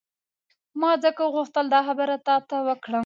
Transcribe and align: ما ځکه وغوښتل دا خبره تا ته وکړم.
ما 0.81 0.91
ځکه 1.03 1.21
وغوښتل 1.25 1.65
دا 1.73 1.79
خبره 1.87 2.15
تا 2.27 2.35
ته 2.49 2.57
وکړم. 2.67 2.99